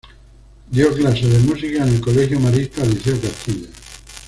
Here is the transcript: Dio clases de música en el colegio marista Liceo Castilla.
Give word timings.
Dio 0.71 0.95
clases 0.95 1.31
de 1.31 1.37
música 1.37 1.83
en 1.83 1.89
el 1.89 2.01
colegio 2.01 2.39
marista 2.39 2.83
Liceo 2.83 3.21
Castilla. 3.21 3.67